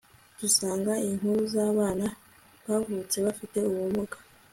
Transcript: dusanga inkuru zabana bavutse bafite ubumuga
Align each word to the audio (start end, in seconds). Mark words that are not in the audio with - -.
dusanga 0.39 0.93
inkuru 1.09 1.39
zabana 1.53 2.07
bavutse 2.67 3.15
bafite 3.25 3.57
ubumuga 3.69 4.17